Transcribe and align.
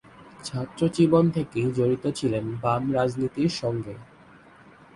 ছাত্রজীবন 0.43 1.25
থেকেই 1.29 1.67
জড়িত 1.71 2.03
ছিলেন 2.15 2.45
বাম 2.61 2.83
রাজনীতির 2.93 3.51
সঙ্গে। 3.61 3.93